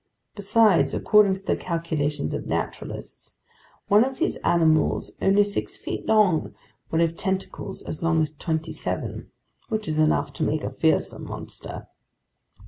Besides, 0.35 0.95
according 0.95 1.35
to 1.35 1.43
the 1.43 1.55
calculations 1.55 2.33
of 2.33 2.47
naturalists, 2.47 3.37
one 3.87 4.03
of 4.03 4.17
these 4.17 4.35
animals 4.37 5.15
only 5.21 5.43
six 5.43 5.77
feet 5.77 6.07
long 6.07 6.55
would 6.89 7.01
have 7.01 7.15
tentacles 7.15 7.83
as 7.83 8.01
long 8.01 8.23
as 8.23 8.31
twenty 8.31 8.71
seven. 8.71 9.29
Which 9.69 9.87
is 9.87 9.99
enough 9.99 10.33
to 10.33 10.43
make 10.43 10.63
a 10.63 10.71
fearsome 10.71 11.25
monster." 11.25 11.85